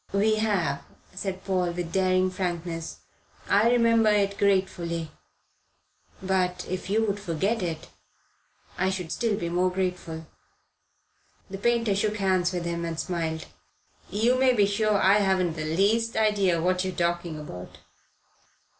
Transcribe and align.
"We 0.13 0.37
have," 0.37 0.83
said 1.13 1.43
Paul 1.43 1.73
with 1.73 1.91
daring 1.93 2.31
frankness. 2.31 3.01
"I 3.47 3.69
remember 3.69 4.09
it 4.09 4.35
gratefully. 4.39 5.11
But 6.23 6.65
if 6.67 6.89
you 6.89 7.05
would 7.05 7.19
forget 7.19 7.61
it 7.61 7.87
I 8.79 8.89
should 8.89 9.05
be 9.05 9.09
still 9.11 9.49
more 9.51 9.69
grateful." 9.69 10.25
The 11.51 11.59
painter 11.59 11.95
shook 11.95 12.15
hands 12.17 12.51
with 12.51 12.65
him 12.65 12.83
and 12.83 12.99
smiled. 12.99 13.45
"You 14.09 14.39
may 14.39 14.53
be 14.53 14.65
sure 14.65 14.97
I 14.97 15.19
haven't 15.19 15.53
the 15.53 15.65
least 15.65 16.17
idea 16.17 16.59
what 16.59 16.83
you're 16.83 16.95
talking 16.95 17.37
about." 17.37 17.77